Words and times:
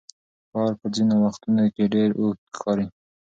کال 0.51 0.71
په 0.79 0.87
ځینو 0.95 1.15
وختونو 1.25 1.63
کې 1.75 1.91
ډېر 1.93 2.09
اوږد 2.19 2.43
ښکاري. 2.57 2.87